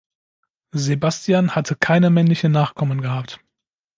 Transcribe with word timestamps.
Sebastian 0.73 1.53
hatte 1.53 1.75
keine 1.75 2.09
männlichen 2.09 2.51
Nachkommen 2.51 3.01
gehabt. 3.03 3.39